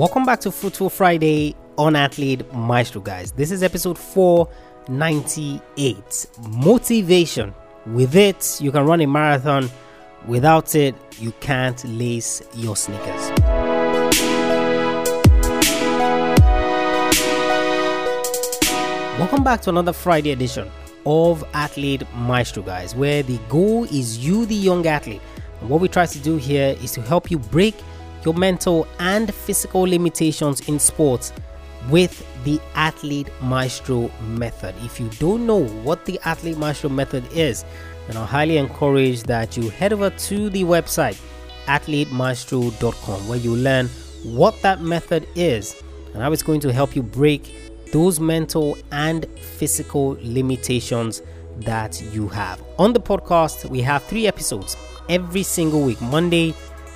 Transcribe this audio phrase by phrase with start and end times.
[0.00, 3.32] Welcome back to Fruitful Friday on Athlete Maestro, guys.
[3.32, 7.54] This is episode 498 Motivation.
[7.84, 9.68] With it, you can run a marathon.
[10.26, 13.28] Without it, you can't lace your sneakers.
[19.18, 20.70] Welcome back to another Friday edition
[21.04, 25.20] of Athlete Maestro, guys, where the goal is you, the young athlete.
[25.60, 27.74] And what we try to do here is to help you break
[28.24, 31.32] your mental and physical limitations in sports
[31.88, 34.74] with the Athlete Maestro method.
[34.82, 37.64] If you don't know what the Athlete Maestro method is,
[38.06, 41.20] then I highly encourage that you head over to the website
[41.66, 43.88] athletemaestro.com where you learn
[44.24, 45.80] what that method is
[46.12, 47.54] and how it's going to help you break
[47.92, 51.22] those mental and physical limitations
[51.58, 52.62] that you have.
[52.78, 54.76] On the podcast, we have three episodes
[55.08, 56.54] every single week Monday,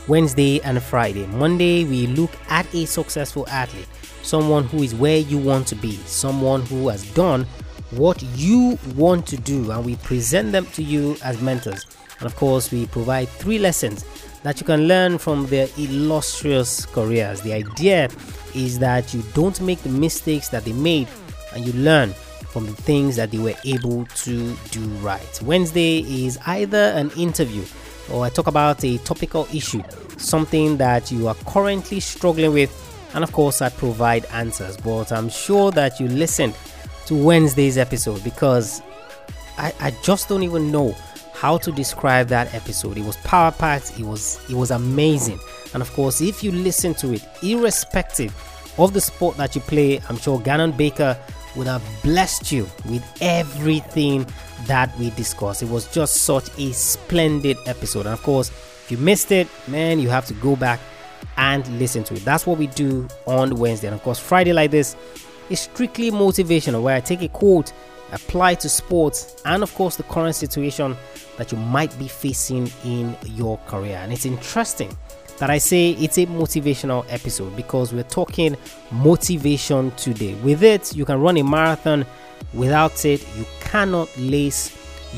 [0.09, 1.27] Wednesday, and Friday.
[1.27, 3.89] Monday, we look at a successful athlete,
[4.23, 7.47] someone who is where you want to be, someone who has done
[7.91, 11.87] what you want to do, and we present them to you as mentors.
[12.19, 14.05] And of course, we provide three lessons
[14.43, 17.41] that you can learn from their illustrious careers.
[17.41, 18.09] The idea
[18.55, 21.09] is that you don't make the mistakes that they made
[21.55, 25.43] and you learn from the things that they were able to do right.
[25.43, 27.65] Wednesday is either an interview
[28.11, 29.83] or I talk about a topical issue,
[30.17, 32.71] something that you are currently struggling with,
[33.15, 34.77] and of course, I provide answers.
[34.77, 36.57] But I'm sure that you listened
[37.07, 38.83] to Wednesday's episode because
[39.59, 40.97] I, I just don't even know
[41.33, 42.97] how to describe that episode.
[42.97, 45.39] It was power packed, it was it was amazing.
[45.73, 48.35] And of course, if you listen to it, irrespective
[48.79, 51.19] of the sport that you play, I'm sure Gannon Baker
[51.57, 54.27] would have blessed you with everything
[54.67, 55.63] that we discussed.
[55.63, 58.07] It was just such a splendid episode.
[58.07, 60.81] And of course, if you missed it, man, you have to go back
[61.37, 62.25] and listen to it.
[62.25, 63.89] That's what we do on Wednesday.
[63.89, 64.97] And of course, Friday like this
[65.51, 67.73] is strictly motivational, where I take a quote,
[68.13, 70.97] apply to sports, and of course, the current situation
[71.37, 73.97] that you might be facing in your career.
[73.97, 74.97] And it's interesting
[75.39, 78.57] that I say it's a motivational episode because we're talking
[78.93, 80.35] motivation today.
[80.37, 82.07] With it, you can run a marathon.
[82.53, 83.45] Without it, you
[83.75, 84.71] cannot lace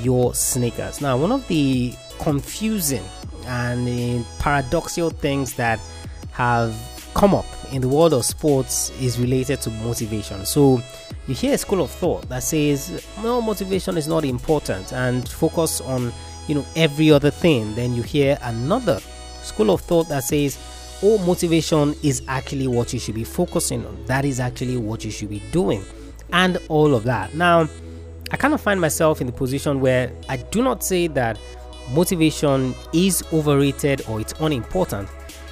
[0.02, 1.02] your sneakers.
[1.02, 3.04] Now, one of the confusing
[3.44, 5.78] and uh, paradoxical things that
[6.32, 6.74] have
[7.12, 10.46] come up in the world of sports is related to motivation.
[10.46, 10.80] So,
[11.28, 15.82] you hear a school of thought that says, "No, motivation is not important," and focus
[15.82, 16.10] on
[16.48, 17.74] you know every other thing.
[17.74, 19.00] Then you hear another
[19.42, 20.56] school of thought that says,
[21.02, 24.02] "Oh, motivation is actually what you should be focusing on.
[24.06, 25.84] That is actually what you should be doing,"
[26.32, 27.34] and all of that.
[27.34, 27.68] Now,
[28.30, 31.38] I kind of find myself in the position where I do not say that
[31.92, 35.08] motivation is overrated or it's unimportant.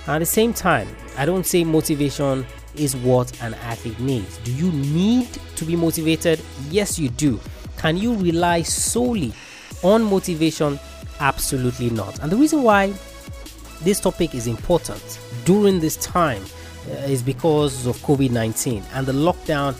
[0.06, 4.38] At the same time, I don't say motivation is what an athlete needs.
[4.38, 6.40] Do you need to be motivated?
[6.68, 7.40] Yes, you do.
[7.78, 9.32] Can you rely solely
[9.82, 10.78] on motivation?
[11.20, 12.18] Absolutely not.
[12.20, 12.92] And the reason why
[13.82, 16.42] this topic is important during this time
[16.90, 19.74] uh, is because of COVID 19 and the lockdown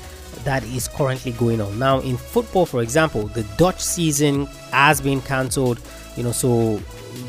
[0.44, 1.78] that is currently going on.
[1.78, 5.81] Now, in football, for example, the Dutch season has been cancelled,
[6.16, 6.81] you know, so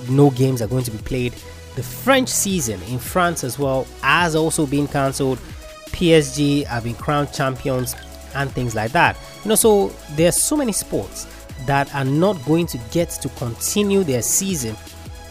[0.09, 1.33] no games are going to be played.
[1.75, 5.39] The French season in France as well has also been cancelled.
[5.87, 7.95] PSG have been crowned champions
[8.33, 9.17] and things like that.
[9.43, 11.27] You know, so there are so many sports
[11.65, 14.75] that are not going to get to continue their season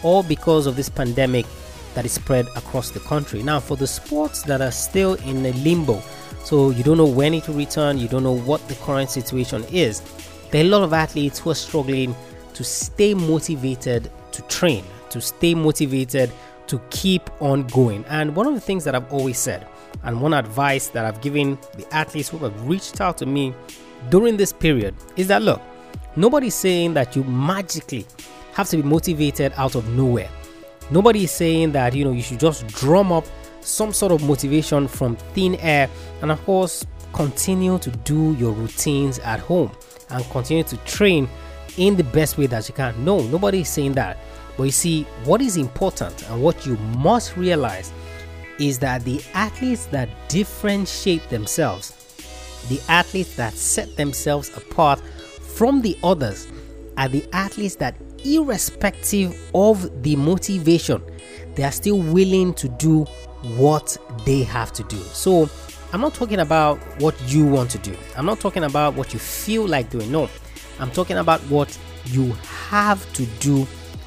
[0.02, 1.46] all because of this pandemic
[1.94, 3.42] that is spread across the country.
[3.42, 6.02] Now, for the sports that are still in a limbo,
[6.44, 9.64] so you don't know when it will return, you don't know what the current situation
[9.72, 10.02] is,
[10.50, 12.14] there are a lot of athletes who are struggling
[12.52, 16.30] to stay motivated to train, to stay motivated
[16.66, 18.04] to keep on going.
[18.08, 19.66] And one of the things that I've always said,
[20.02, 23.54] and one advice that I've given the athletes who have reached out to me
[24.10, 25.62] during this period is that look,
[26.14, 28.06] nobody's saying that you magically
[28.52, 30.28] have to be motivated out of nowhere.
[30.90, 33.24] Nobody is saying that you know you should just drum up
[33.64, 35.88] some sort of motivation from thin air
[36.22, 39.70] and of course continue to do your routines at home
[40.10, 41.28] and continue to train
[41.76, 43.04] in the best way that you can.
[43.04, 44.18] No, nobody is saying that.
[44.56, 47.92] But you see, what is important and what you must realize
[48.58, 51.90] is that the athletes that differentiate themselves,
[52.68, 56.46] the athletes that set themselves apart from the others,
[56.96, 61.02] are the athletes that, irrespective of the motivation,
[61.54, 63.04] they are still willing to do
[63.56, 64.96] what they have to do.
[64.96, 65.48] So,
[65.92, 69.18] I'm not talking about what you want to do, I'm not talking about what you
[69.18, 70.10] feel like doing.
[70.10, 70.28] No,
[70.80, 72.32] I'm talking about what you
[72.68, 73.66] have to do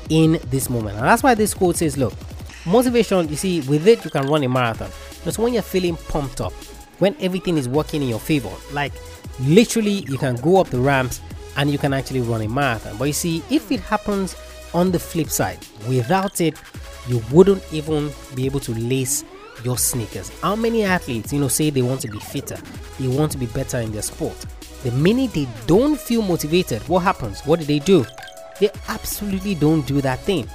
[0.09, 0.97] in this moment.
[0.97, 2.13] And that's why this quote says, look,
[2.65, 4.89] motivation, you see, with it, you can run a marathon.
[5.23, 6.53] Just when you're feeling pumped up,
[6.99, 8.51] when everything is working in your favor.
[8.71, 8.93] Like
[9.39, 11.21] literally, you can go up the ramps
[11.57, 12.97] and you can actually run a marathon.
[12.97, 14.35] But you see, if it happens
[14.73, 16.55] on the flip side, without it,
[17.07, 19.23] you wouldn't even be able to lace
[19.63, 20.29] your sneakers.
[20.41, 22.57] How many athletes, you know, say they want to be fitter,
[22.99, 24.37] they want to be better in their sport.
[24.83, 27.41] The minute they don't feel motivated, what happens?
[27.41, 28.05] What do they do?
[28.59, 30.47] They absolutely don't do that thing.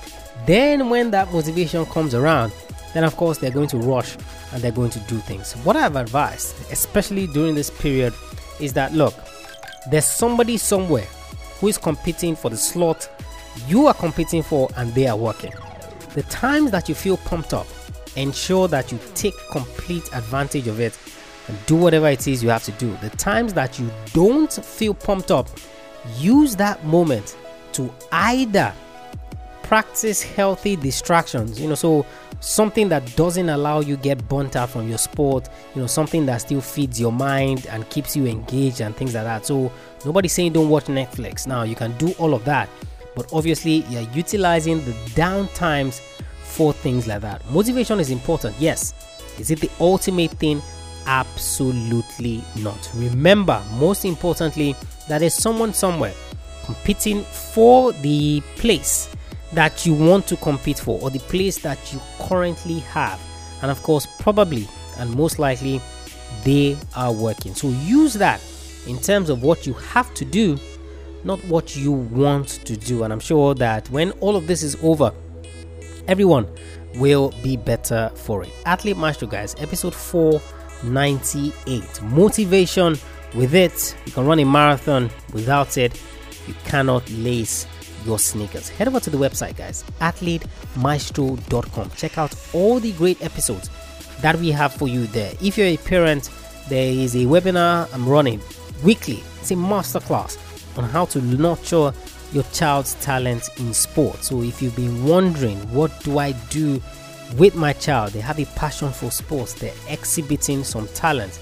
[0.46, 2.52] Then, when that motivation comes around,
[2.94, 4.16] then of course they're going to rush
[4.52, 5.52] and they're going to do things.
[5.64, 8.12] What I've advised, especially during this period,
[8.60, 9.14] is that look,
[9.90, 11.06] there's somebody somewhere
[11.60, 13.08] who is competing for the slot
[13.68, 15.52] you are competing for and they are working.
[16.14, 17.66] The times that you feel pumped up,
[18.16, 20.98] ensure that you take complete advantage of it
[21.48, 22.96] and do whatever it is you have to do.
[23.00, 25.48] The times that you don't feel pumped up,
[26.18, 27.36] use that moment
[27.72, 28.74] to either
[29.62, 32.04] practice healthy distractions, you know, so
[32.40, 36.38] something that doesn't allow you get burnt out from your sport, you know, something that
[36.38, 39.46] still feeds your mind and keeps you engaged and things like that.
[39.46, 39.72] So
[40.04, 41.46] nobody's saying don't watch Netflix.
[41.46, 42.68] Now you can do all of that,
[43.14, 46.00] but obviously you're utilizing the down times
[46.42, 47.48] for things like that.
[47.50, 48.94] Motivation is important, yes.
[49.38, 50.62] Is it the ultimate thing?
[51.06, 52.90] Absolutely not.
[52.94, 54.76] Remember, most importantly,
[55.08, 56.14] that there's someone somewhere
[56.64, 59.08] competing for the place
[59.52, 63.20] that you want to compete for or the place that you currently have.
[63.62, 64.68] And of course, probably
[64.98, 65.80] and most likely,
[66.44, 67.54] they are working.
[67.54, 68.40] So use that
[68.86, 70.58] in terms of what you have to do,
[71.24, 73.04] not what you want to do.
[73.04, 75.12] And I'm sure that when all of this is over,
[76.08, 76.48] everyone
[76.96, 78.50] will be better for it.
[78.66, 82.02] Athlete Maestro, guys, episode 498.
[82.02, 82.96] Motivation
[83.34, 85.10] with it, you can run a marathon.
[85.32, 85.98] Without it,
[86.46, 87.66] you cannot lace
[88.04, 88.68] your sneakers.
[88.68, 91.90] Head over to the website, guys, athletemaestro.com.
[91.96, 93.70] Check out all the great episodes
[94.20, 95.32] that we have for you there.
[95.40, 96.28] If you're a parent,
[96.68, 98.40] there is a webinar I'm running
[98.84, 99.22] weekly.
[99.40, 100.36] It's a masterclass
[100.76, 101.92] on how to nurture
[102.32, 104.24] your child's talent in sport.
[104.24, 106.82] So if you've been wondering, what do I do
[107.36, 108.12] with my child?
[108.12, 111.38] They have a passion for sports, they're exhibiting some talent.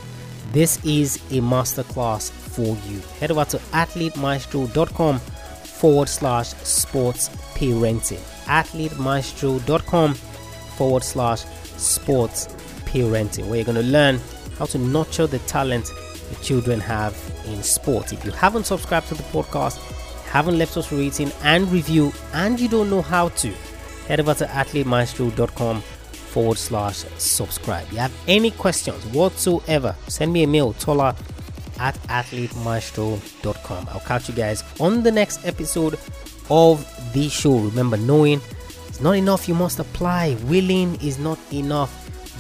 [0.53, 3.00] This is a masterclass for you.
[3.21, 8.19] Head over to athletemaestro.com forward slash sports parenting.
[8.47, 11.44] Athletemaestro.com forward slash
[11.77, 12.49] sports
[12.85, 14.19] parenting, where you're going to learn
[14.59, 15.91] how to nurture the talent
[16.37, 17.17] children have
[17.47, 18.12] in sport.
[18.12, 19.79] If you haven't subscribed to the podcast,
[20.27, 23.53] haven't left us a rating and review, and you don't know how to,
[24.06, 27.87] head over to athletemaestro.com forward slash subscribe.
[27.88, 31.17] If you have any questions whatsoever, send me a mail, tola
[31.81, 33.88] at athletemaestro.com.
[33.91, 35.99] I'll catch you guys on the next episode
[36.49, 37.59] of the show.
[37.59, 38.41] Remember, knowing
[38.87, 40.37] it's not enough, you must apply.
[40.44, 41.93] Willing is not enough,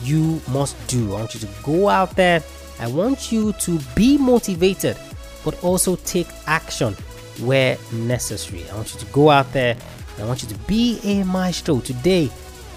[0.04, 1.14] you must do.
[1.14, 2.42] I want you to go out there.
[2.80, 4.96] I want you to be motivated,
[5.44, 6.94] but also take action
[7.40, 8.64] where necessary.
[8.70, 9.76] I want you to go out there.
[10.18, 12.30] I want you to be a maestro today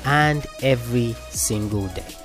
[0.06, 2.23] and every single day.